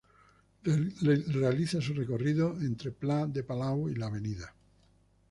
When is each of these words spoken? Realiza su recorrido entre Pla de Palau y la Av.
Realiza 1.37 1.79
su 1.79 1.93
recorrido 1.93 2.57
entre 2.59 2.89
Pla 2.89 3.27
de 3.27 3.43
Palau 3.43 3.87
y 3.87 3.93
la 3.93 4.07
Av. 4.07 4.23